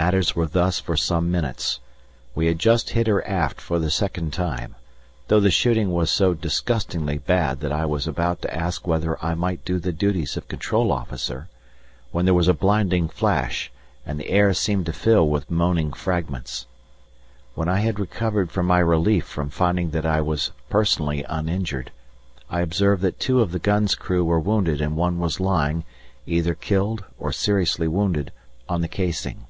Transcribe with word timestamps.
Matters 0.00 0.36
were 0.36 0.46
thus 0.46 0.78
for 0.78 0.96
some 0.96 1.28
minutes. 1.28 1.80
We 2.32 2.46
had 2.46 2.60
just 2.60 2.90
hit 2.90 3.08
her 3.08 3.26
aft 3.26 3.60
for 3.60 3.80
the 3.80 3.90
second 3.90 4.32
time, 4.32 4.76
though 5.26 5.40
the 5.40 5.50
shooting 5.50 5.90
was 5.92 6.08
so 6.08 6.34
disgustingly 6.34 7.18
bad 7.18 7.58
that 7.58 7.72
I 7.72 7.84
was 7.84 8.06
about 8.06 8.40
to 8.42 8.54
ask 8.54 8.86
whether 8.86 9.20
I 9.24 9.34
might 9.34 9.64
do 9.64 9.80
the 9.80 9.90
duties 9.90 10.36
of 10.36 10.46
control 10.46 10.92
officer, 10.92 11.48
when 12.12 12.26
there 12.26 12.32
was 12.34 12.46
a 12.46 12.54
blinding 12.54 13.08
flash 13.08 13.72
and 14.06 14.20
the 14.20 14.28
air 14.30 14.54
seemed 14.54 14.94
filled 14.94 15.32
with 15.32 15.50
moaning 15.50 15.92
fragments. 15.92 16.66
When 17.56 17.68
I 17.68 17.78
had 17.80 17.98
recovered 17.98 18.52
from 18.52 18.66
my 18.66 18.78
relief 18.78 19.24
from 19.26 19.50
finding 19.50 19.90
that 19.90 20.06
I 20.06 20.20
was 20.20 20.52
personally 20.70 21.24
uninjured, 21.28 21.90
I 22.48 22.60
observed 22.60 23.02
that 23.02 23.18
two 23.18 23.40
of 23.40 23.50
the 23.50 23.58
gun's 23.58 23.96
crew 23.96 24.24
were 24.24 24.38
wounded 24.38 24.80
and 24.80 24.94
one 24.96 25.18
was 25.18 25.40
lying, 25.40 25.82
either 26.24 26.54
killed 26.54 27.02
or 27.18 27.32
seriously 27.32 27.88
wounded, 27.88 28.30
on 28.68 28.80
the 28.80 28.86
casing. 28.86 29.44